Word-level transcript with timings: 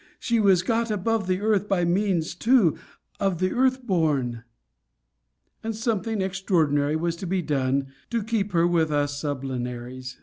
She 0.17 0.39
was 0.39 0.63
got 0.63 0.89
above 0.89 1.29
earth, 1.29 1.69
by 1.69 1.85
means 1.85 2.33
too, 2.33 2.75
of 3.19 3.37
the 3.37 3.51
earth 3.51 3.85
born! 3.85 4.43
And 5.63 5.75
something 5.75 6.23
extraordinary 6.23 6.95
was 6.95 7.15
to 7.17 7.27
be 7.27 7.43
done 7.43 7.89
to 8.09 8.23
keep 8.23 8.51
her 8.51 8.65
with 8.65 8.91
us 8.91 9.19
sublunaries. 9.21 10.17